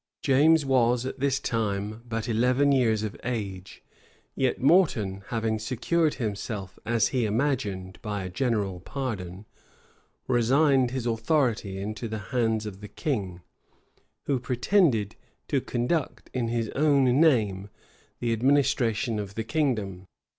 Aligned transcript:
James 0.23 0.65
was 0.65 1.05
at 1.05 1.19
this 1.19 1.39
time 1.39 2.01
but 2.09 2.27
eleven 2.27 2.71
years 2.71 3.03
of 3.03 3.15
age; 3.23 3.83
yet 4.33 4.59
Morton, 4.59 5.21
having 5.27 5.59
secured 5.59 6.15
himself, 6.15 6.79
as 6.87 7.09
he 7.09 7.27
imagined, 7.27 8.01
by 8.01 8.23
a 8.23 8.29
general 8.29 8.79
pardon, 8.79 9.45
resigned 10.27 10.89
his 10.89 11.05
authority 11.05 11.77
into 11.79 12.07
the 12.07 12.17
hands 12.33 12.65
of 12.65 12.81
the 12.81 12.87
king, 12.89 13.41
who 14.25 14.39
pretended 14.39 15.15
to 15.47 15.61
conduct 15.61 16.31
in 16.33 16.47
his 16.47 16.69
own 16.69 17.03
name 17.21 17.69
the 18.19 18.33
administration 18.33 19.19
of 19.19 19.35
the 19.35 19.43
kingdom. 19.43 20.07